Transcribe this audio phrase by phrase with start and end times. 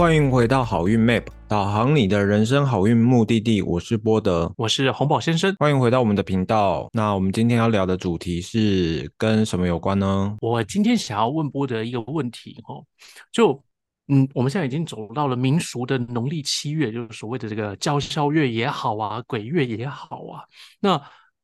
[0.00, 3.60] 欢迎回到好运 Map，导航你的人生好运目的地。
[3.60, 5.54] 我是波德，我是红宝先生。
[5.58, 6.88] 欢迎回到我们的频道。
[6.94, 10.34] 那我们今天要聊的主题是跟什么有关呢？
[10.40, 12.82] 我今天想要问波德一个问题哦，
[13.30, 13.62] 就
[14.08, 20.40] 嗯，我们现在已经走到了民俗的农历七月，就是所谓的这个交宵月也好啊，鬼月也好啊。
[20.80, 20.98] 那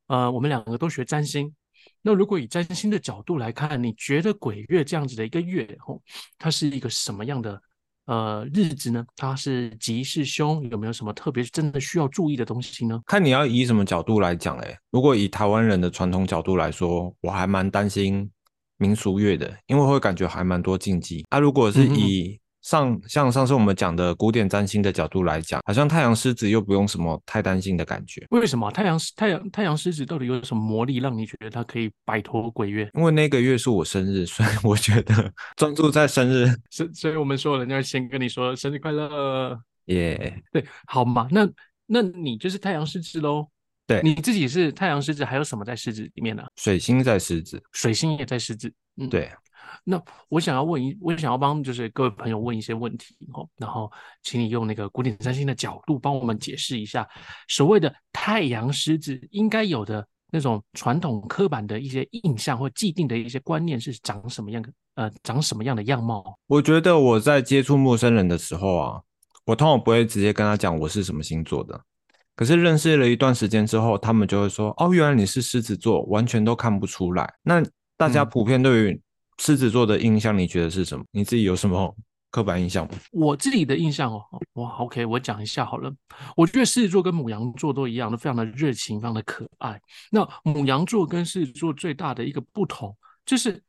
[0.06, 1.54] 呃，我们两个都学占星。
[2.00, 6.00] 那如果以占星的角度来看，你觉得鬼月这样子的一个月哦，
[6.38, 7.60] 它是一个什么样的？
[8.06, 9.04] 呃，日子呢？
[9.16, 10.68] 它是吉是凶？
[10.70, 13.00] 有没有什么特别真的需要注意的东西呢？
[13.06, 14.76] 看你要以什么角度来讲嘞。
[14.90, 18.30] 如果以台湾人的传统角度来说，我还蛮担心
[18.78, 21.24] 民俗月的，因为会感觉还蛮多禁忌。
[21.30, 28.26] 啊，如果是以上像上次我们讲的古典占星的角度来讲，好像太阳狮子又不用什么太担心的感觉。
[28.30, 32.90] 为什么太阳太阳太阳狮子到底有什么魔力，让你觉得它可以摆脱鬼月？
[32.94, 36.52] 因为那个月是我生日，所以我觉得 专注在生日。
[36.68, 40.42] 所所以我们说人家先跟你说生日快乐，耶。
[40.50, 41.48] 对，好嘛，那
[41.86, 43.46] 那你就是太阳狮子喽。
[43.86, 46.42] 对，你自己是太阳狮子，还有什么在狮子里面呢？
[46.56, 48.72] 水星在狮子，水星也在狮子。
[48.96, 49.30] 嗯，对。
[49.88, 53.88] 那我想要问一，我想要帮就是各位朋友问一些问题哦，然后
[54.24, 57.08] 请你用那个古典占星的角度帮我们解释一下，
[57.46, 64.68] 所谓的太阳狮子应该有的那种传统刻板的一些印象或既定的一些观念是长什么样的？
[64.96, 66.36] 呃，长什么样的样貌？
[66.46, 69.00] 我觉得我在接触陌生人的时候啊，
[69.44, 71.80] 我通常不会直接跟他讲我是什么星座的，
[72.34, 77.30] 可是认识了一段时间之后，他们就会说，哦，原来你是狮子座，完全都看不出来。
[77.42, 77.62] 那
[77.96, 79.00] 大家普遍对于
[79.38, 81.04] 狮子座的印象，你觉得是什么？
[81.10, 81.94] 你自己有什么
[82.30, 82.94] 刻板印象吗？
[83.12, 84.22] 我自己的印象哦，
[84.54, 85.94] 哇，OK，我讲一下好了。
[86.34, 89.80] 我觉得狮子座跟母羊座都一样，都非常的热情，非常的可爱。
[90.10, 93.62] 那母羊座跟狮子座最大的一个不同，就是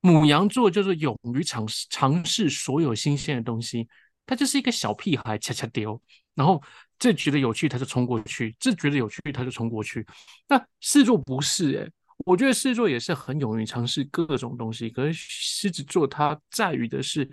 [0.00, 3.88] 母羊座就是勇于尝试尝试所有新鲜的东西，
[4.24, 6.00] 他就是一个小屁孩，恰恰丢，
[6.34, 6.62] 然后
[6.98, 10.06] 这觉得有趣他就冲过去，这觉得有趣他就冲过去。
[10.48, 11.90] 那狮子座不是哎。
[12.24, 17.28] 我觉得狮子座也是很勇于尝试各种东西，可是狮子座它在于的是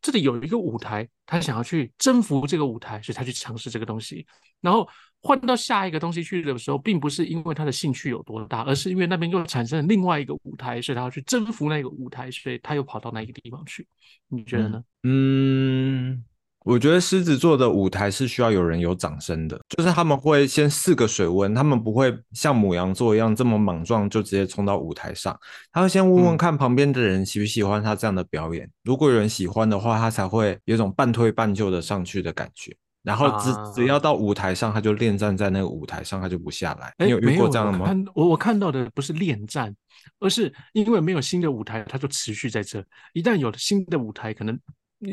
[0.00, 4.26] 这里有一个舞台，他想要去征服这个舞台，所以他去尝试这个东西。
[4.60, 4.88] 然后
[5.20, 13.86] 换到下一个东西去的时候，并不是因为他的兴趣有多大，而是因为那边又产生了另外一个舞台，所以他要去征服那个舞台，所以他又跑到那个地方去。
[14.28, 14.82] 你觉得呢？
[15.04, 16.24] 嗯。
[16.64, 25.36] 我觉得狮子座的舞台是需要有人有掌声的，就是他们会先试个水温，他们不会像母羊座一样这么莽撞就直接冲到舞台上，
[25.72, 36.94] 他会先问问看旁边的人喜不喜欢他这样的表演，如果有人喜欢的话，他才会有种半推半就的上去的感觉，然后只只要到舞台上，他就恋战在那个舞台上，他就不下来。
[37.04, 37.92] 你有遇过这样的吗？
[38.14, 39.74] 我我看到的不是恋战，
[40.20, 42.84] 而是因为没有新的舞台，他就持续在这，
[43.14, 44.56] 一旦有了新的舞台，可能。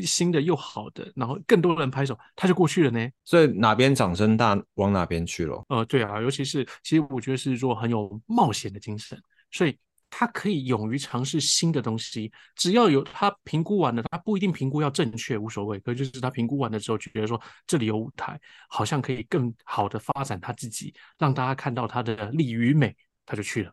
[0.03, 3.09] 新的又好的，然后更多人拍手，他就过去了呢。
[3.25, 5.63] 所以哪边掌声大，往哪边去了。
[5.69, 9.19] 呃，对啊，尤其是其实我觉得是说很有冒险的精神，
[9.51, 9.77] 所以
[10.09, 12.31] 他可以勇于尝试新的东西。
[12.55, 15.79] 只要有他评估完了，他不一定评估要正确，无所谓。
[15.79, 22.95] 可就是他评估完了之后，觉得说这里有舞台，好像可以更好的发展他自己，让大家看到他的力与美，
[23.25, 23.71] 他就去了。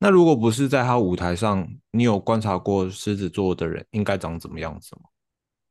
[0.00, 5.02] 那如果不是在他舞台上，你有观察过狮子座的人应该长怎么样子吗？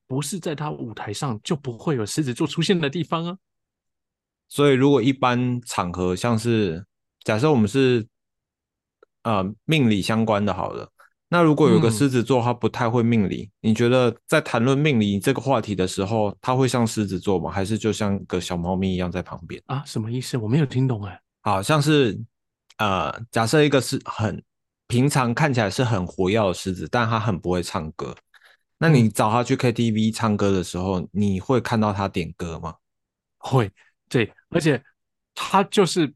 [0.05, 3.37] 不是在他舞台上，就不会有狮子座出现的地方啊。
[4.49, 6.85] 所以，如果一般场合，像是
[7.23, 8.05] 假设我们是
[9.23, 10.89] 呃命理相关的，好了，
[11.29, 17.49] 那如果有个狮子座他不太会命理，你觉得在谈论命理这个话题的时候，他会像狮子座吗？
[17.49, 19.83] 还是就像个小猫咪一样在旁边啊？
[19.85, 20.37] 什么意思？
[20.37, 21.21] 我没有听懂哎。
[21.41, 22.21] 好像是。
[22.77, 24.43] 呃，假设一个是很
[24.88, 28.15] 平常看起来是很活跃的狮子，但他很不会唱歌。
[28.77, 32.75] 那你找他去 KTV 唱歌的时候，你会看到他点歌吗？
[33.39, 33.71] 会，
[34.07, 34.83] 对，而且
[35.33, 36.13] 他就是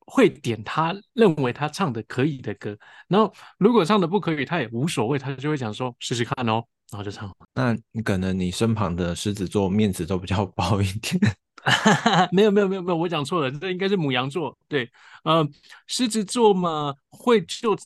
[0.00, 2.76] 会点他认为他唱的可以的歌。
[3.06, 7.32] 然后如果唱的不可以，他也无所谓，他就会讲说试试看哦，然后就唱。
[7.54, 11.20] 那你可能你身旁的狮子座面子都比较薄一点。
[12.32, 14.56] 没有没有没有没有，我讲错了，这应该是母羊座。
[14.68, 14.90] 对，
[15.22, 15.48] 呃，
[15.86, 17.76] 狮子座嘛，会就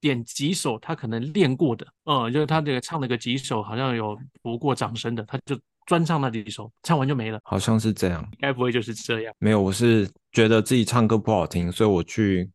[0.00, 7.40] 点几首他可能练过的，嗯，就是他这个唱了个几首，好像有不过掌声的，他就专唱那几首，唱完就没了。
[7.42, 9.34] 好像是这样，该不会就是这样？
[9.38, 12.48] 没有，我是觉得自己唱歌不好听，所以我去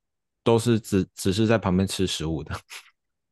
[0.43, 2.57] 都是只只是在旁边吃食物的。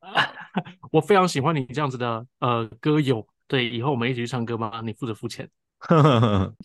[0.91, 5.49] 我非常喜欢你这样子的呃歌友，对，以后我们一起去唱歌吧，你负责付钱。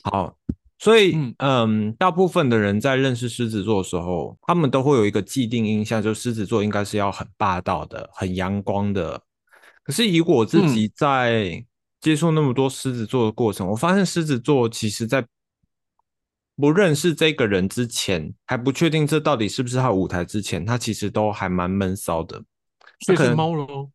[0.02, 0.36] 好。
[0.82, 9.22] 所以，嗯，大部分的人在认识狮子座的时候，他们都会有一个既定印象，就狮子座应该是要很霸道的、很阳光的。
[9.84, 11.64] 可是，以我自己在
[12.00, 15.24] 接触那么多狮子座的过程，我发现狮子座其实在
[16.56, 22.42] 不认识这个人之前，还不确定这到底是不是他舞台之前，他其实都还蛮闷骚的。
[23.06, 23.88] 所以是猫喽？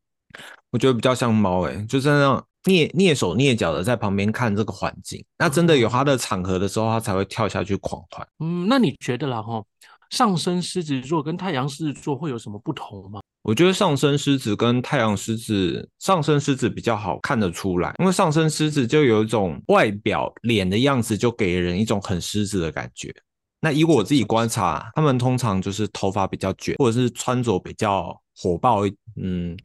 [0.69, 5.23] 我觉得比较像猫，诶，就是那种蹑蹑手蹑脚的在旁边看这个环境。
[5.37, 8.27] 那真的有他的场合的时候，他才会跳下去狂欢。
[8.39, 9.41] 嗯，那你觉得啦？
[9.41, 9.63] 哈，
[10.09, 13.21] 上升狮子座跟太阳狮子座会有什么不同吗？
[13.43, 23.15] 我觉得上升狮子跟太阳狮子，上升狮子比较好看得出来，因为上升狮子就有一种外表脸的样子，就给人一种很狮子的感觉。
[23.61, 28.81] 那以我自己观察，他们通常就是头发比较卷，或者是穿着比较火爆，
[29.15, 29.57] 嗯。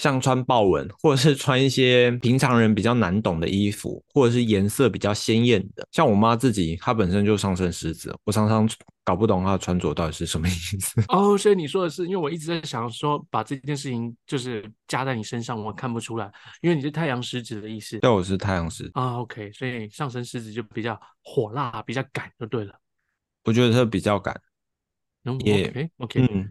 [0.00, 5.86] 像穿豹纹，或者是穿一些平常人比较难懂的衣服，或者是颜色比较鲜艳的。
[5.92, 8.66] 像我妈自己，她本身就上升狮子，我常常
[9.04, 11.04] 搞不懂她的穿着到底是什么意思。
[11.12, 16.32] 哦，所以你说的是，因为我一直在想说，把这件事情就是加在你身上，我看不出来，
[16.62, 17.98] 因为你是太阳狮子的意思。
[17.98, 19.18] 对，我是太阳狮啊。
[19.18, 22.74] OK，所以上升狮子就比较火辣，比较赶，就对了。
[23.44, 24.34] 我觉得它比较赶，
[25.44, 26.50] 也 OK，嗯。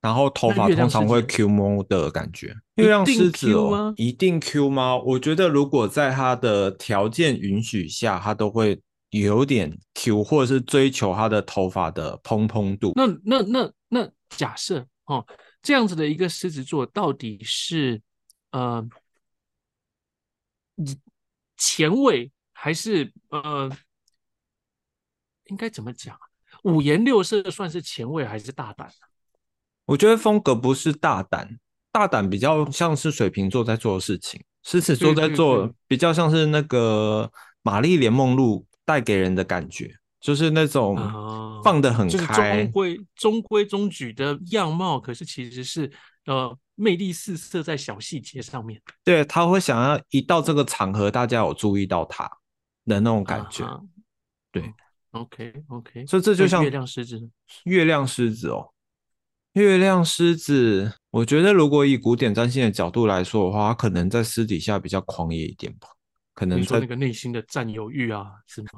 [0.00, 4.96] 然后头发通常会 Q 猫的感觉，月亮狮子哦，一定 Q 吗？
[4.96, 8.80] 我觉得如果在他的条件允许下，他都会
[9.10, 12.92] 有点 Q，或者是追求他的头发的蓬蓬度。
[12.96, 15.26] 那那那那假设哦，
[15.60, 18.00] 这样子的一个狮子座到底是
[18.52, 18.88] 呃
[21.58, 23.70] 前卫还是呃
[25.48, 26.16] 应该怎么讲？
[26.62, 29.09] 五颜六色算是前卫还是大胆呢？
[29.90, 31.58] 我觉得风格不是大胆，
[31.90, 37.28] 大胆比较像是水瓶座在做的事情，狮子座在做比较像是那个
[37.62, 40.96] 玛丽莲梦露带给人的感觉，就是那种
[41.64, 45.90] 放得很开，中规中规中矩的样貌，可是其实是
[46.26, 48.80] 呃魅力四射在小细节上面。
[49.02, 52.30] 对他会想要一到这个场合，大家有注意到他
[52.86, 53.66] 的那种感觉。
[54.52, 54.72] 对
[55.10, 57.28] ，OK OK，所以这就像月亮狮子，
[57.64, 58.72] 月亮狮子哦。
[59.54, 65.88] 月亮狮子，我觉得如果以古典占星的角度来说的话，可能在私底下比较狂野一点吧。
[66.34, 68.68] 可能在那个内心的占有欲啊，是吗？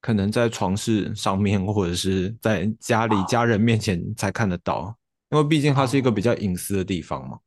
[0.00, 4.96] 可能在床事上面，或者是在家里家人面前才看得到，
[5.30, 7.38] 因为毕竟它是一个比较隐私的地方嘛。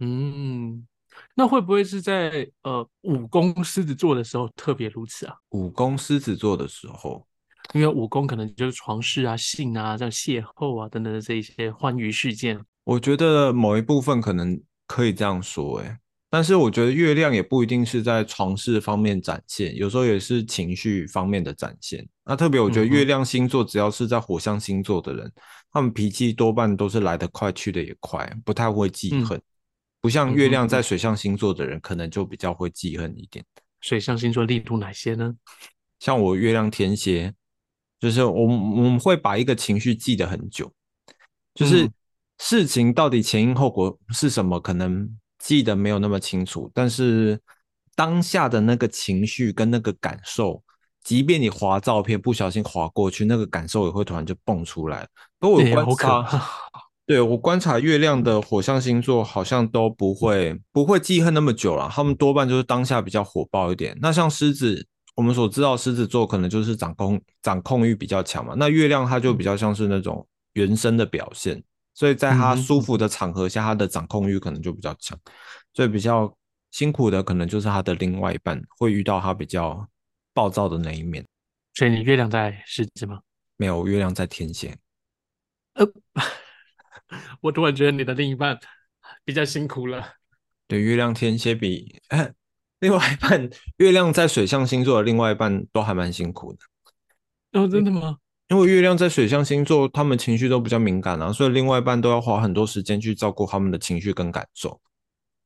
[0.00, 0.86] 嗯，
[1.34, 5.36] 那会不会是在呃五宫狮子座的时候特别如此啊？
[5.50, 7.26] 五宫狮子座的时候。
[7.74, 12.58] 因为武功可能就是床事啊、性啊、这样邂逅啊等等的这一些欢愉事件。
[12.84, 15.98] 我觉得某一部分可能可以这样说，哎，
[16.30, 22.06] 但是我觉得月亮也不一定是在床事方面展现，有时候也是情绪方面的展现。
[22.24, 25.32] 那特别我觉得月亮星座只要是在火象星座的人，
[25.72, 29.40] 他们脾气多半都是来得快去的也快，不太会记恨，
[30.00, 33.44] 不像月亮在水象星座的人可能就比较会记恨一点。
[33.80, 35.34] 水象星座例如哪些呢？
[35.98, 37.34] 像我月亮天蝎。
[38.04, 40.70] 就是我们我们会把一个情绪记得很久，
[41.54, 41.90] 就是
[42.38, 45.08] 事情到底前因后果是什么，可能
[45.38, 47.40] 记得没有那么清楚，但是
[47.94, 50.62] 当下的那个情绪跟那个感受，
[51.02, 55.08] 即便你划照片不小心划过去，那个感受也会突然就蹦出来。
[55.38, 56.42] 不过我观察，
[57.06, 63.96] 对我观察月亮的火象星座好像都不会不会记恨那么久了，他们多半就是当下比较火爆一点。
[64.02, 64.86] 那像狮子。
[65.14, 71.62] 我们所知道狮子座可能就是掌控掌控欲比较强嘛，那月亮它就比较像是那种原生的表现，
[71.94, 75.18] 所以在它舒服的场合下，他的掌控欲可能就比较强，
[75.72, 76.36] 所以比较
[76.72, 79.86] 辛苦的可能就是他的另外一半会遇到他比较
[80.32, 81.24] 暴躁的那一面。
[81.74, 83.20] 所以你月亮在狮子吗？
[83.56, 84.76] 没有，月亮在天蝎。
[85.74, 85.86] 呃，
[87.40, 88.58] 我突然觉得你的另一半
[89.24, 90.14] 比较辛苦了。
[90.66, 92.00] 对，月亮天蝎比。
[92.84, 93.48] 另外一半
[93.78, 96.58] 月亮在水象星座的另外一半都还蛮辛苦的
[97.58, 98.18] 哦，真的吗？
[98.48, 104.78] 因为月亮在水象星座，他们情绪都比较敏感啊，所以另外一半都要花很多时间去照顾他们的情绪跟感受。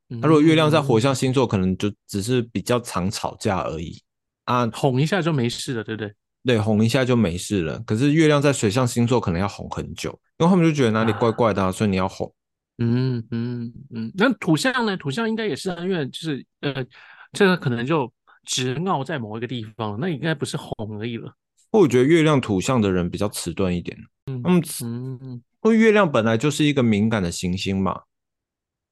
[0.08, 4.02] 那如果月亮在火象星座，可能就只是比较常吵架而已
[4.46, 6.12] 啊，哄一下就没事了，对不对？
[6.44, 7.78] 对，哄一下就没事了。
[7.86, 12.34] 可是月亮在水象星座，可能要哄很久，因为他们就觉得哪里怪怪的，所以你要哄。
[12.78, 14.96] 嗯嗯嗯，那土象呢？
[14.96, 16.84] 土象应该也是啊，因为就是呃。
[17.32, 18.10] 这个可能就
[18.44, 21.34] 直拗在某一个地方，那应该不是红而已了。
[21.70, 23.96] 我觉得月亮土象的人比较迟钝一点。
[24.26, 24.42] 嗯
[24.82, 28.02] 嗯，因为月亮本来就是一个敏感的行星嘛。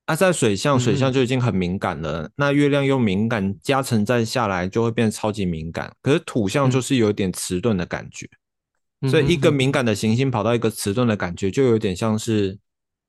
[0.07, 5.93] 啊，在水象，水象就已经很敏感了，那月亮又敏感，加成再下来就会变得超级敏感。
[6.01, 8.29] 可是土象就是有点迟钝的感觉，
[9.11, 12.57] 所以一个敏感的行星跑到一个迟钝的感觉，就有点像是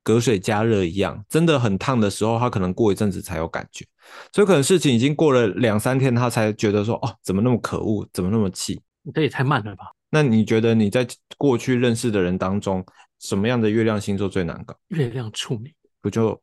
[0.08, 3.86] 隔水加热一样，真的很烫的时候，他可能过一阵子才有感觉，
[4.32, 8.80] 所以可能事情已经过了两三天，他才觉得说，哦，怎么那么可恶，怎么那么气？
[9.14, 9.88] 这也太慢了吧？
[10.10, 11.06] 那你觉得你在
[11.38, 12.86] 过去认识的人当中，
[13.20, 14.74] 什么样的月亮星座最难搞？
[14.88, 16.42] 月亮处女，不就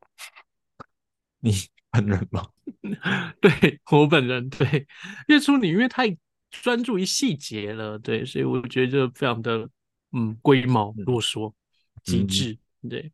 [1.40, 1.54] 你
[1.90, 2.46] 本人吗？
[3.40, 4.86] 对我本人，对
[5.28, 6.14] 月处女，因为太
[6.50, 9.66] 专注于细节了，对，所以我觉得非常的
[10.12, 11.50] 嗯龟毛啰嗦，
[12.04, 12.58] 极致，
[12.90, 13.10] 对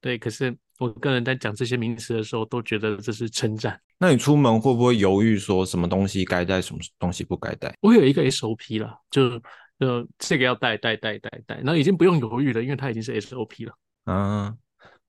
[0.00, 0.18] 对。
[0.18, 3.80] 可是我个人在讲这些名词的时候，都觉得这是称赞。
[3.98, 7.74] 那你出门会不会犹豫，说什么东西该带，什么东西不该带？
[7.80, 9.40] 我有一个 SOP 了，就
[9.78, 13.72] 呃这个要带带带带带，那已经不用犹豫了，因为它已经是 SOP 了。
[14.06, 14.56] 嗯。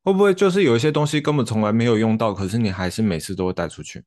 [0.03, 4.01] 会不会就是有一些东西根本从来没有用到，可是你还是每次都会带出去？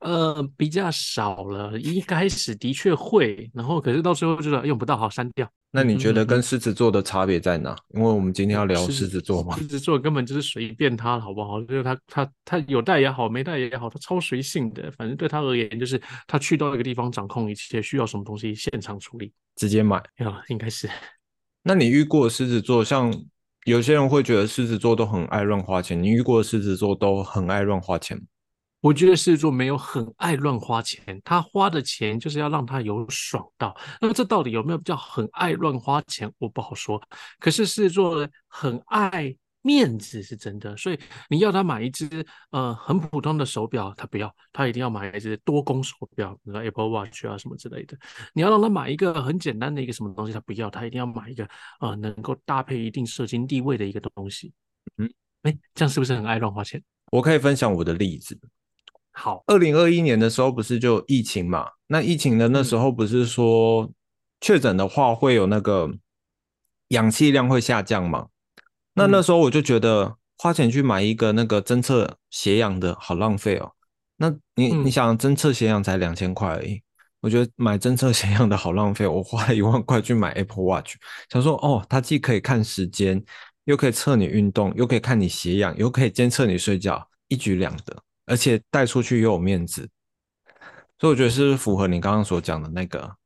[0.00, 1.78] 呃，比较少了。
[1.78, 5.50] 一开始的确会，然后可是到最后就是用不到，好删掉。
[5.70, 7.76] 那你觉得跟狮子座的差别在哪？
[7.94, 9.56] 因为我们今天要聊狮子座嘛。
[9.56, 11.60] 狮子座根本就是随便他，好不好？
[11.62, 14.90] 就是他他他有带也好，没带也好，他超随性的。
[14.92, 20.02] 反正对他而言，就是他去到一个地方，掌控一切，需要什么东西现场处理，直接买。
[20.18, 20.88] 呀，应该是。
[21.62, 23.12] 那你遇过狮子座像？
[23.66, 28.22] 有些人会觉得狮子座都很爱乱花钱，你遇过的狮子座都很爱乱花钱吗？
[28.86, 33.76] 我觉得狮子座没有很爱乱花钱，他花的钱就是要让他有爽到。
[34.00, 36.32] 那么这到底有没有叫很爱乱花钱？
[36.38, 37.02] 我不好说。
[37.40, 39.36] 可是狮子座很爱。
[39.62, 47.98] 面子是真的，所以你要他买一只呃很普通的手表，他不要，他一定要买一只多功手表，比如说 Apple Watch 啊什么之类的。
[48.32, 51.44] 你要让他买一个很简单的一个什么东西，他不要，他一定要买一个
[51.80, 54.52] 呃能够搭配一定社经地位的一个东西。
[54.98, 55.12] 嗯，
[55.42, 56.80] 哎，这样是不是很爱乱花钱？
[57.10, 58.38] 我可以分享我的例子。
[59.18, 61.66] 好，二零二一年的时候不是就疫情嘛？
[61.86, 63.90] 那疫情的那时候不是说
[64.42, 65.90] 确诊的话会有那个
[66.88, 68.26] 氧气量会下降嘛？
[68.92, 73.72] 那那时候我就觉得花钱去买一个那个侦测血氧的好浪费哦。
[74.18, 76.82] 那你你想侦测血氧才两千块而已，
[77.22, 79.06] 我觉得买侦测血氧的好浪费。
[79.06, 80.96] 我花了一万块去买 Apple Watch，
[81.30, 83.24] 想说哦，它既可以看时间，
[83.64, 87.96] 又可以测你运动，又可以看你血氧，又可以监测你睡觉，一举两得，
[88.26, 89.88] 而且带出去又有面子。
[90.98, 93.16] 所以我觉得是符合你刚刚所讲的那个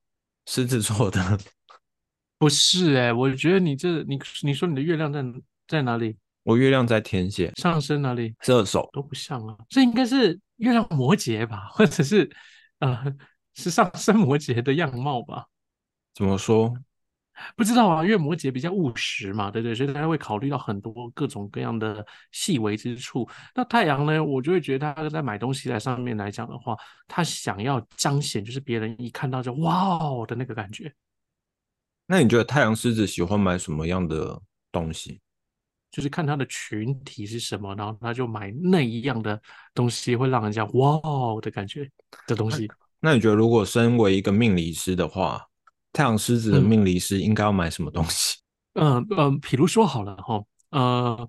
[0.47, 1.38] 狮子座的。
[2.38, 5.25] 不是哎，我觉得你这你你说你的月亮在。
[5.69, 6.16] 在哪里？
[6.42, 8.35] 我月亮在天蝎，上升哪里？
[8.40, 12.28] 射手都不像啊，这应该是月亮摩羯吧，或者是
[12.80, 13.04] 呃，
[13.54, 15.47] 是上升摩羯的样貌吧？
[16.12, 16.75] 怎么说？
[17.56, 23.28] 不知道啊，因为摩羯比较务实嘛，对对，所以他会考虑到很多各种各样的细微之处。
[23.54, 30.92] 那太阳呢，我就会觉得他在买东西在上面来讲的话，他想要彰显，就是别人一看到就哇哦的那个感觉。
[32.06, 34.40] 那你觉得太阳狮子喜欢买什么样的
[34.73, 35.20] 东西？
[35.90, 39.40] 就是看他的群体是什么，然后他就买那一样的
[39.75, 41.90] 东西，会让人家哇哦的感觉
[42.28, 42.70] 的东西。
[43.00, 45.44] 那你觉得，如果身为一个命理师的话，
[45.92, 48.38] 太阳狮子的命理师应该要买什么东西？
[48.75, 51.28] 嗯 嗯，比如说好了哈，呃，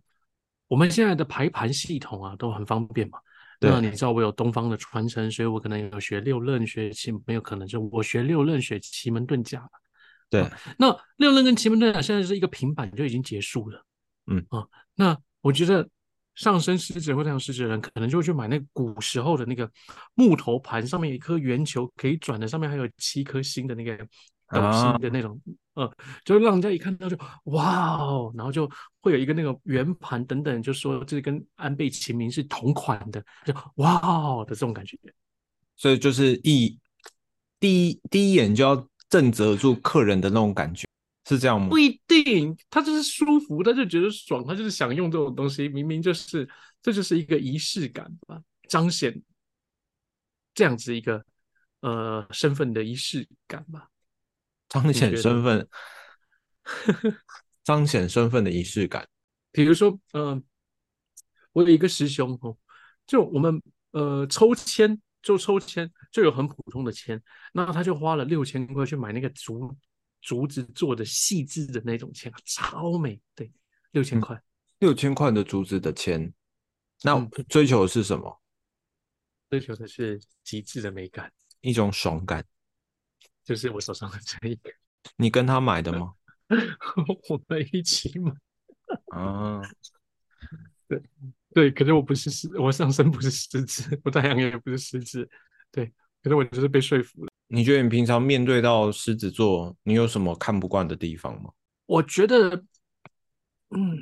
[0.68, 3.20] 我们现在的排盘系统啊都很方便嘛。
[3.64, 9.64] 那你知道我有东方的传承，所以我可能有学六壬学奇，没有可能就我学六壬学奇门遁甲
[10.32, 10.50] 对，
[10.80, 13.86] 那六壬跟奇门遁甲现在是一个平板就已经结束了。
[14.26, 14.66] 嗯啊，
[14.96, 15.88] 那我觉得
[16.34, 19.70] 上升狮子或太阳狮子的人，可能就会去买那古时候的那个
[20.16, 24.08] 木头盘，上面有一颗圆球可以转的，上面还有七颗星的那个
[24.54, 25.40] 斗星的那种，
[25.74, 25.92] 呃，
[26.24, 28.70] 就让人家一看到就哇哦，然后就
[29.02, 34.98] 会有一个那个圆盘等等，就说这跟安倍晴明是同款的，就哇哦的这种感觉。
[35.76, 36.78] 所以就是一
[37.60, 40.86] 第一第一眼就要震慑住客人的那种感觉。
[41.30, 41.70] 是这样吗？
[41.70, 45.70] 不一定，他就是舒服，他就觉得爽，他就是想用这种东西。
[45.70, 46.50] 明明就是，
[46.82, 49.22] 这就是一个仪式感吧，彰显
[50.54, 51.24] 这样子一个
[51.82, 53.88] 呃身份的仪式感吧，
[54.72, 55.68] 彰显身份，
[57.62, 59.06] 彰显身份的仪式感。
[59.52, 60.42] 比如说，嗯，
[61.52, 62.58] 我有一个师兄哦，
[63.06, 63.62] 就我们
[63.92, 69.78] 呃抽签，就抽签就有很普通的签，那他就花了六千块去买那个竹。
[70.22, 73.20] 竹子做的细致的那种签，超美。
[73.34, 73.52] 对，
[73.90, 74.40] 六千块，
[74.78, 76.32] 六千块的竹子的签，
[77.02, 78.40] 那追求的是什么？
[79.50, 82.46] 追求的是极致的美感，一种爽感。
[83.52, 84.72] 就是我手上的这一个，
[85.18, 86.14] 你跟他买的吗？
[87.28, 88.32] 我们一起买。
[89.08, 89.62] 啊，
[90.88, 91.02] 对
[91.54, 95.30] 对，可是我不是狮，我上身不是狮子，我太阳也不是狮子。
[95.70, 95.92] 对，
[96.24, 97.32] 可是我就是被说服了。
[97.48, 101.52] 你觉得你平常面对到狮子座，你有什么看不惯的地方吗？
[101.88, 102.56] 我觉得，
[103.72, 104.00] 嗯，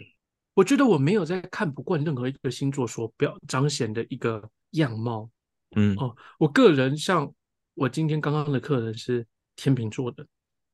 [0.53, 5.27] 我觉得我没有在看不惯任何一个星座所表彰显的一个样貌。
[5.75, 7.33] 嗯哦，我个人像
[7.73, 9.25] 我今天刚刚的客人是
[9.59, 10.25] 天秤座的，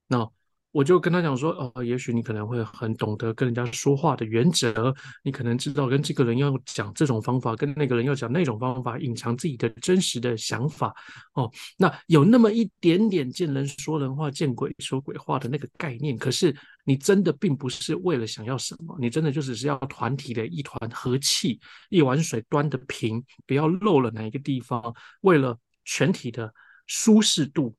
[0.08, 0.30] 那
[0.72, 10.94] 我就跟他讲说，哦，也许你可能会很懂得跟人家说话的原则，你可能知道跟这个人要讲这种方法，跟那个人要讲那种方法，隐藏自己的真实的想法。
[11.34, 21.58] 哦，那有那么一点点见人说人话，见鬼说鬼话的那个概念，可是你真的并不是为了想要什么，你真的就只是要团体的一团和气，
[21.90, 26.54] 一碗水端得平，不要漏了哪一个地方，为了全体的
[26.86, 27.74] 舒适度。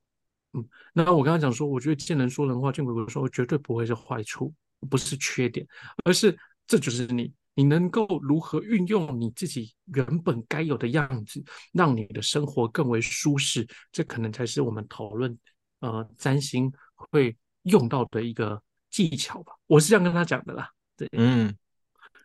[0.93, 4.53] 那我刚刚讲说，我觉得见人说人话，见鬼鬼说，绝对不会是坏处，
[4.89, 5.67] 不是缺点，
[6.05, 6.37] 而是
[6.67, 15.37] 这就是你，你能够如何运用你自己原本该有的样子，让你的生活更为舒适，这可能才是我们讨论
[15.81, 19.53] 呃占星会用到的一个技巧吧。
[19.67, 21.55] 我是这样跟他讲的啦，对，嗯，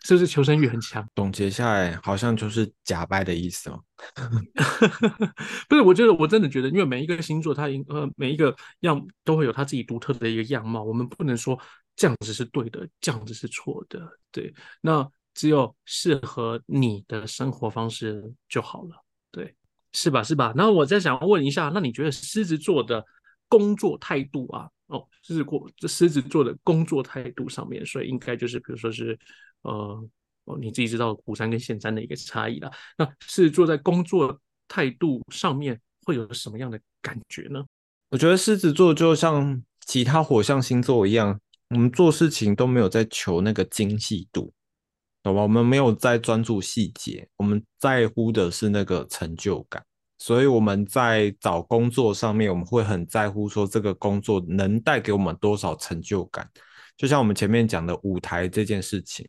[0.03, 1.08] 是不是求生欲很强？
[1.15, 3.84] 总结下来好像就是假掰的意思哦。
[5.70, 11.60] 不是，我觉得我真的觉得，因为每一个星座它应呃每一个样都会有它自己独特的一个样貌，我们不能说
[11.96, 18.96] 这样子是对的，这样子是错的，对，那只有适合你的生活方式就好了，
[19.31, 19.55] 对，
[19.93, 20.24] 是吧？
[20.24, 20.51] 是吧？
[20.55, 23.05] 然后我再想问一下，那你觉得狮子座的
[23.48, 24.67] 工作态度啊？
[24.88, 29.17] 哦，狮子座这狮子座的工作态度上面，所以应该就是比如说是
[29.62, 30.10] 呃。
[30.60, 32.70] 你自己知道古山跟现山的一个差异啦。
[32.98, 34.38] 那狮子座在工作
[34.68, 37.63] 态度上面会有什么样的感觉呢？
[38.10, 41.39] 我觉得狮子座就像其他火象星座一样，
[41.70, 44.51] 我们做事情都没有在求那个精细度，
[45.24, 45.41] 懂吧？
[45.44, 49.82] 我们没有在专注细节，我们在乎的是那个成就感。
[50.18, 56.50] 所以我们在找工作上面，我们会很在乎说这个工作能带给我们多少成就感。
[56.98, 59.25] 就像我们前面讲的舞台这件事情。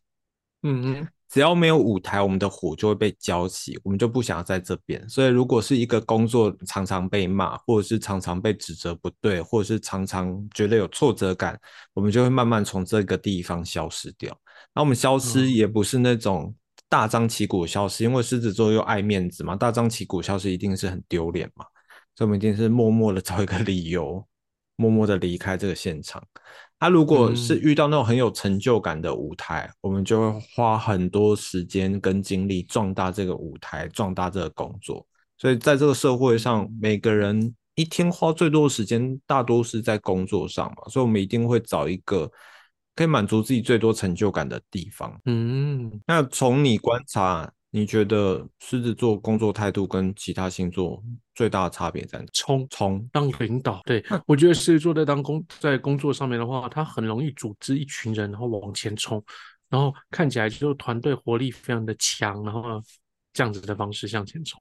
[0.63, 5.09] 嗯，只要没有舞台，我们的火就会被浇熄，我们就不想要在这边。
[5.09, 11.59] 所以，如果是一个工作常常被骂，或者是常常被指责不对，或者是常常觉得有挫折感，
[11.95, 14.37] 我们就会慢慢从这个地方消失掉。
[14.75, 16.55] 那我们消失也不是那种
[16.89, 21.65] 大张旗鼓消失，因为狮子座又爱面子嘛，大张旗鼓消失一定是很丢脸嘛，
[22.15, 24.25] 所以我们一定是默默的找一个理由，
[24.77, 26.23] 默默的离开这个现场。
[26.79, 35.07] 他如果是遇到那种很有成就感的舞台，我们就会花很多时间跟精力壮大这个舞台，壮大这个工作。
[35.39, 40.89] 所以在这个社会上，每个人一天花最多的时间，大多是在工作上嘛。
[40.89, 42.31] 所以，我们一定会找一个
[42.97, 45.17] 可以满足自己最多成就感的地方。
[45.27, 47.53] 嗯，那从你观察。
[47.75, 51.03] 你觉得狮子座工作态度跟其他星座
[51.35, 52.27] 最大的差别在哪？
[52.31, 59.25] 冲冲当领导，对我觉得狮子座在当工在工作上面的话，他很容易组织一群人，然后往前冲，
[59.71, 62.63] 然后看起来就团队活力非常的强，然后
[63.33, 64.61] 这样子的方式向前冲。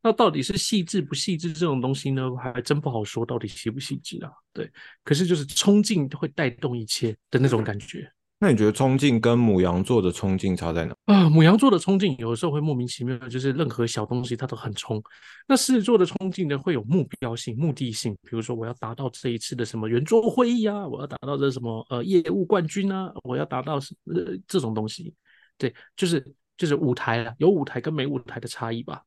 [0.00, 2.30] 那到底是细致不细致这种东西呢？
[2.36, 4.30] 还真不好说，到底细不细致啊？
[4.52, 4.70] 对，
[5.02, 8.08] 可是就是冲劲会带动一切的那种感觉。
[8.42, 10.92] 那你觉得冲劲跟母羊座的冲劲差在哪？
[11.04, 15.00] 啊，母羊座的冲劲有的时候会莫名其妙，就是任何小东西它都很冲。
[15.46, 25.14] 那狮子座的冲劲呢，会有目标性、目的性，比如说我要达到这一次的什么圆桌会议啊，我要达到这什么呃业务冠军啊，我要达到呃这种东西。
[25.56, 29.02] 对，就是就是舞台啊，有舞台跟没舞台的差异吧？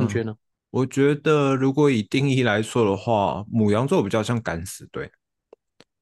[0.00, 0.36] 你觉得呢？
[0.70, 5.12] 我觉得如果以定义来说的话，母羊座比较像敢死队。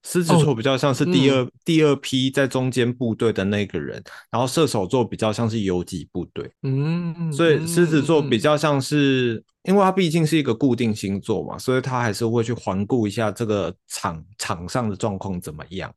[0.03, 6.51] 狮子座比较像是第二第二批在中间部队的那个人，然后射手座比较像是游击部队。
[6.63, 15.93] 嗯，所以狮子座比较像是，因为它毕竟是一个固定星座嘛，所以他还是会去环顾一下这个场场上的状况怎么样，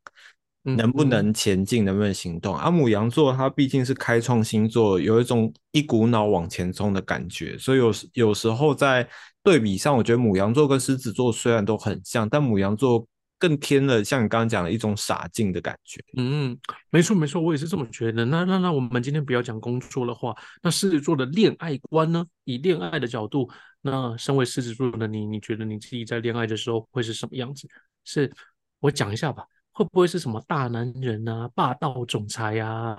[0.64, 2.54] 能不能前进，能不能行动。
[2.54, 9.08] 而母羊座它毕竟是开创星座，有一种一股脑往前冲的感觉，所以有有时候在
[9.42, 13.06] 对比上，我觉得母羊座跟狮子座虽然都很像，但母羊座。
[13.38, 16.02] 更添了像你刚刚讲的一种傻劲的感觉。
[16.16, 16.56] 嗯，
[16.90, 18.24] 没错没错，我也是这么觉得。
[18.24, 22.24] 那那那我们今天不要讲工作的话，那狮子座的恋爱观呢？
[22.44, 23.50] 以恋爱的角度，
[23.82, 27.68] 那身为狮子座的你，你觉得你自己在恋爱的时候会是什么样子？
[28.04, 28.32] 是
[28.80, 32.96] 我讲一下吧，会不会是什么大男人啊、霸道总裁啊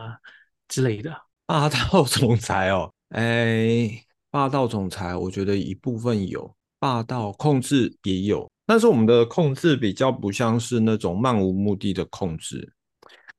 [0.67, 1.15] 之类的？
[1.47, 8.49] 霸道总裁哦，哎，霸道总裁，我觉得一部分有霸道控制也有。
[8.65, 12.73] 但是我们的控制比较不像是那种漫无目的的控制，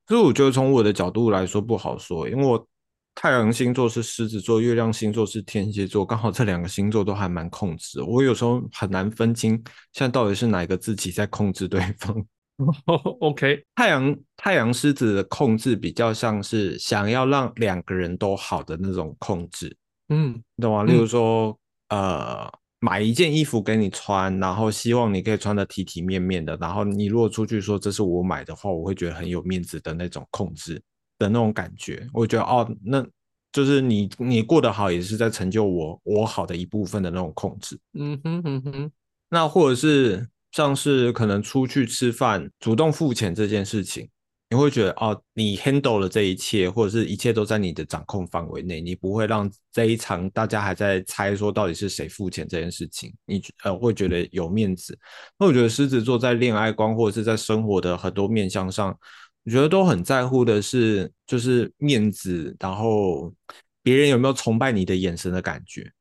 [0.07, 2.67] 所以我觉得从我的角度来说不好说，因为我
[3.13, 9.53] 太阳星座是狮子座，月亮星座是天蝎座，刚好这两个星座都还蛮控制，我有时候很难分清
[9.93, 12.25] 现在到底是哪个自己在控制对方。
[13.21, 19.75] OK，太阳太阳狮子的控制比较像是想要让两个人都好的那种控制，
[20.09, 20.83] 嗯，你懂吗？
[20.83, 21.55] 例如说，
[21.89, 30.81] 呃，买一件衣服给你穿，然后希望你可以穿的体体面面的，然后你如果出去说这是我买的话，我会觉得很有面子的那种控制
[31.17, 32.07] 的那种感觉。
[32.13, 33.05] 我觉得哦，那
[33.51, 37.79] 就是你你过得好，也是在成就我我好的一部分的那种控制。
[37.93, 38.91] 嗯哼嗯哼，
[39.29, 44.07] 那或者是像是可能出去吃饭，主动付钱这件事情，
[44.49, 54.97] 你会觉得哦，你 handle 了这一切，或者是一切都在你的掌控范围内，你不会让这一场大家还在猜说到底是谁付钱这件事情，你呃会觉得有面子。
[55.37, 58.97] 那我觉得狮子座在恋爱观或者是在生活的很多面向上，
[59.43, 63.33] 我觉得都很在乎的是就是面子，然后
[63.83, 65.91] 别人有没有崇拜你的眼神的感觉。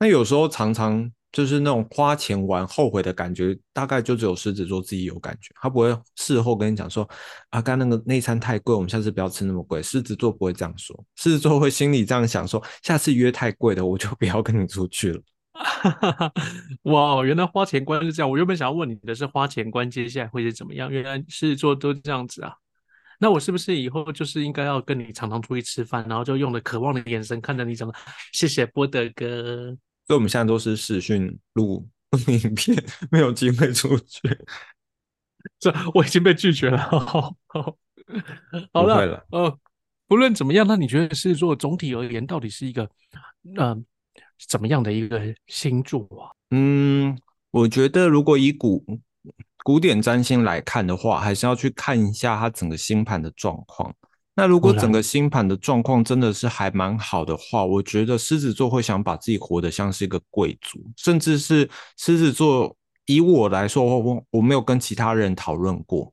[0.00, 7.06] 那有时候常常就是那种花钱玩后悔的感觉，大概就只有狮子座自己有感觉，他不会事后跟你讲说
[7.50, 9.82] 啊，刚那个那餐太贵，我们下次不要吃那么贵。
[9.82, 15.20] 狮子座不会这样说，狮子座会心里这样想说，下次约太贵的，我就不要跟你出去了。
[16.84, 18.30] 哇，原来花钱观是这样。
[18.30, 22.54] 我原本想要问你的是花钱观接下来会是怎么样，原来狮子座都这样子啊。
[23.20, 27.92] 那我是不是以后就是应该要跟你常常出去吃饭，然后就用了渴望的眼神看着你，怎么
[28.32, 29.76] 谢谢波德哥。
[30.06, 31.86] 所以我们现在都是视讯 录
[32.28, 32.76] 影片，
[33.10, 34.20] 没有机会出去。
[35.58, 36.78] 这我已经被拒绝了。
[36.78, 37.76] 好好
[38.72, 39.58] 好了，呃，
[40.06, 42.88] 不论怎么样，那你觉得狮子座总体而言到底是一个
[43.58, 43.84] 嗯、
[44.48, 46.30] 怎么样的一个星座啊？
[46.50, 47.18] 嗯，
[47.50, 48.84] 我觉得如果以古
[49.64, 53.94] 古典占星来看的话，还是要去看一下它整个星盘的状况。
[54.36, 62.76] 那如果整个星盘的状况真的是还蛮好的话，我觉得狮子座会想把自己活得像是一个贵族，甚至是狮子座。
[63.08, 66.12] 以我来说，我我没有跟其他人讨论过，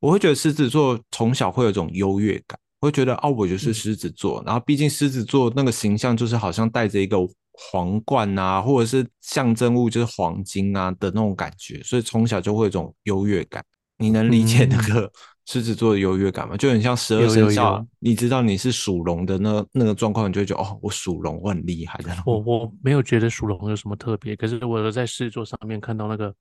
[0.00, 4.42] 我会觉得狮子座从小会有一种优越感，会觉得哦，我就是嗯狮子座。
[4.46, 7.18] 然后毕竟狮子座那个形象就是好像带着一个
[7.52, 13.62] 皇冠啊，或者是象征物就是黄金啊的那种感觉，所以从小就会有一种优越感。
[13.98, 15.12] 你能理解那个
[15.46, 16.56] 狮子座的优越感嘛？
[16.56, 22.10] 就很像十二生肖有，你知道你是属龙的那那个状况，你就会觉得哦，我属龙，我很厉害的。
[22.24, 26.34] 我我没有觉得属龙有什么特别，可是我有在狮子座上面看到那个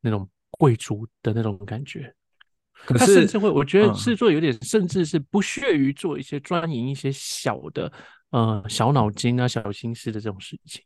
[0.00, 2.12] 那种贵族的那种感觉。
[2.84, 7.92] 可是他甚至会，我觉得嗯狮子座有点，甚至是不屑于做一些专营一些小的
[8.30, 10.82] 呃小脑筋啊、小心思的这种事情。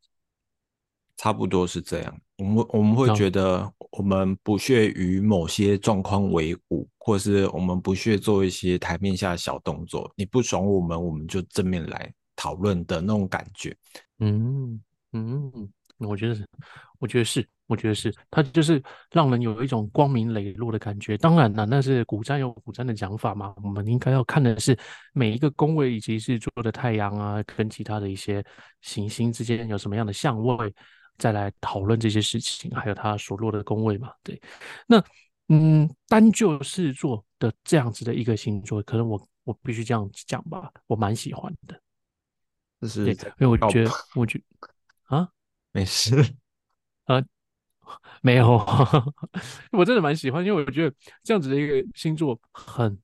[1.17, 10.13] 差不多是这样，我们我们会哦觉得我们不屑于某些状况为伍，或是我们不屑做一些台面下的小动作。
[10.17, 13.75] 你不爽我们，我们就正面来讨论的那种感觉。
[14.19, 14.81] 嗯
[15.13, 15.51] 嗯，
[15.99, 16.47] 我觉得是，
[16.99, 21.17] 我觉得是，我觉得是，它就是让人有一种光明磊落的感觉。
[21.17, 24.79] 当然了，那是古占有古占的讲法嘛，我们应该要看的是
[25.15, 28.45] 每一个宫位以及是做的太阳啊，跟其他的一些
[28.83, 30.75] 行星之间有什么样的相位，
[31.19, 34.13] 再来讨论这些事情，还有他所落的宫位嘛。
[34.23, 34.41] 对，
[34.87, 35.03] 那
[35.49, 41.75] 嗯，单就狮子座的这样子的一个星座，可能我我必须这样讲吧，我蛮喜欢的。
[41.75, 41.81] 对，
[42.81, 44.41] 这是在因为我告觉得，我觉
[45.05, 45.29] 啊。
[45.77, 46.17] 没事
[47.05, 47.23] 啊，
[48.23, 48.57] 没有，
[49.73, 52.99] 我真的蛮喜欢，因为我觉得这样子的一个星座很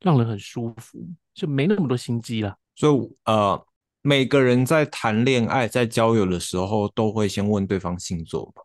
[0.00, 0.98] 让人很舒服，
[1.34, 2.56] 就没那么多心机了。
[2.74, 3.66] 所以呃，
[4.06, 8.60] 每个人在谈恋爱、在交友的时候，都会先问对方星座吧。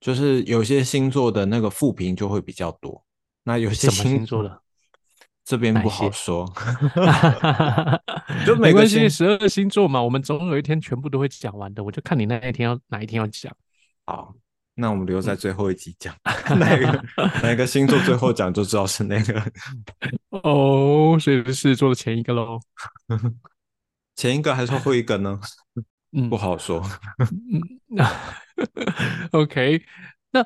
[0.00, 3.04] 就是有些星座的那个负评就会比较多，
[3.44, 4.60] 那有些什么星座的？
[5.44, 6.44] 这边不好说。
[8.44, 11.84] 就没关系，十二星座嘛，我们总有一天全部都会讲完的。
[11.84, 13.54] 我就看你那一天要哪一天要讲。
[14.06, 14.34] 好，
[14.74, 16.12] 那我们留在嗯最后一集讲，
[16.58, 17.04] 哪个
[17.44, 19.40] 哪个星座最后讲就知道是那个。
[20.30, 22.58] 哦，所以是做的前一个喽。
[24.20, 25.40] 前一个还是后一个呢？
[26.12, 26.82] 嗯不好说。
[27.20, 28.04] 嗯，那
[29.32, 29.82] OK，
[30.30, 30.44] 那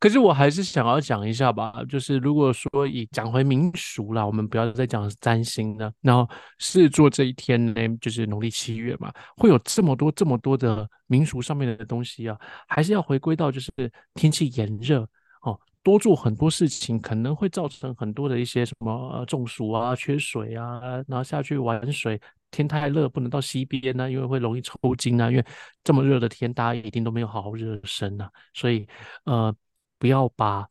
[0.00, 5.92] 可是我还是想要讲一下吧，就是如果说以讲回民俗啦，我们不要再讲占星了。
[6.00, 13.70] 然后是做这一天呢，就是农历七月嘛，会有这么多这么多的民俗上面的东西啊，还是要回归到就是
[14.14, 15.06] 天气炎热
[15.42, 22.20] 哦，多做很多事情可能会造成很多的一些什么呃中暑啊、缺水啊，然后下去玩水。
[22.50, 25.30] 天太热不能到溪边呢、因为会容易抽筋啊。
[25.30, 25.44] 因为
[25.84, 28.86] 这么热的天，大家一定都没有好好热身啊，所以
[29.24, 29.54] 呃，
[29.98, 30.66] 不要把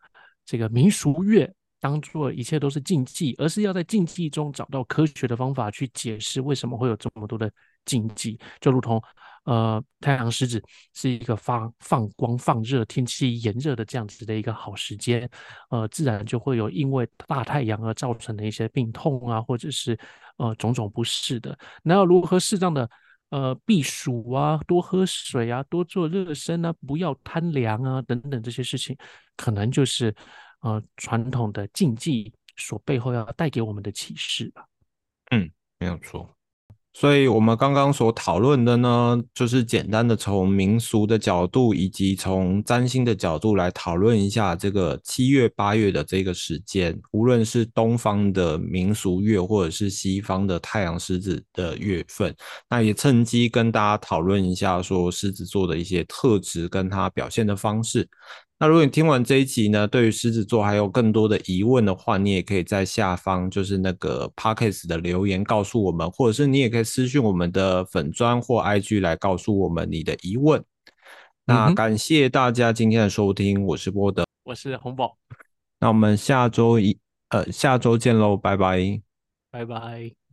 [0.46, 7.52] 这个民俗乐当做一切都是禁忌，而是要在禁忌中找到科学的方法去解释为什么会有这么多的
[7.86, 8.40] 禁忌。
[8.60, 9.02] 就如同
[9.44, 10.60] 呃，太阳狮子
[10.96, 15.30] 是一个放放光放热、天气炎热的这样子的一个好时间，
[15.70, 19.96] 呃，自然就会有因为大太阳而造成的一些病痛啊，或者是
[20.38, 21.56] 呃种种不适的。
[21.84, 22.90] 那要如何适当的
[23.30, 28.98] 呃避暑啊，多喝水啊，多做热身啊，不要贪凉啊，等等这些事情，
[29.38, 30.12] 可能就是
[30.62, 34.66] 呃传统的禁忌所背后要带给我们的启示吧。
[35.32, 36.30] 嗯，没有错。
[36.98, 52.34] 所以，我们刚刚所讨论的呢，就是简单的从民俗的角度，以及从占星的角度来讨论一下这个七月、八月的这个时间，无论是东方的民俗月，或者是西方的太阳狮子的月份，
[52.70, 58.08] 那也趁机跟大家讨论一下，说狮子座的一些特质跟它表现的方式。
[58.58, 70.64] 那如果你听完这一集呢，对于狮子座还有更多的疑问的话，你也可以在下方就是那个 podcast 的留言告诉我们，或者是你也可以私信我们的粉砖或 IG 来告诉我们你的疑问。
[71.46, 75.18] 那感谢大家今天的收听，我是波德，我是红宝，
[75.80, 76.98] 那我们下周一
[77.30, 79.02] 呃下周见喽，拜拜，
[79.52, 80.25] 拜拜。